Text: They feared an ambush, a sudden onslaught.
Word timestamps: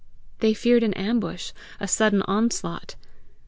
They 0.39 0.55
feared 0.55 0.81
an 0.81 0.95
ambush, 0.95 1.51
a 1.79 1.87
sudden 1.87 2.23
onslaught. 2.23 2.95